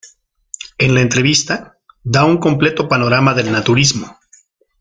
En 0.79 0.95
la 0.95 1.01
entrevista, 1.01 1.77
da 2.01 2.25
un 2.25 2.39
completo 2.39 2.89
panorama 2.89 3.35
del 3.35 3.51
"naturismo". 3.51 4.17